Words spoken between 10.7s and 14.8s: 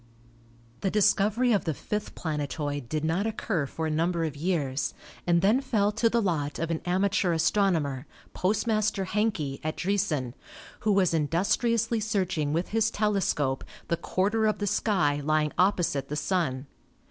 who was in dustriously searching with his telescope the quarter of the